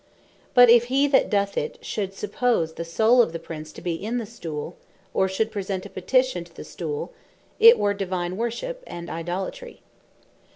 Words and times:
But 0.55 0.71
if 0.71 0.85
hee 0.85 1.05
that 1.09 1.29
doth 1.29 1.55
it, 1.55 1.77
should 1.85 2.15
suppose 2.15 2.73
the 2.73 2.83
Soule 2.83 3.21
of 3.21 3.33
the 3.33 3.37
Prince 3.39 3.71
to 3.73 3.83
be 3.83 3.93
in 3.93 4.17
the 4.17 4.25
Stool, 4.25 4.75
or 5.13 5.27
should 5.27 5.51
present 5.51 5.85
a 5.85 5.91
Petition 5.91 6.43
to 6.43 6.55
the 6.55 6.63
Stool, 6.63 7.13
it 7.59 7.77
were 7.77 7.93
Divine 7.93 8.35
Worship, 8.35 8.83
and 8.87 9.11
Idolatry. 9.11 9.83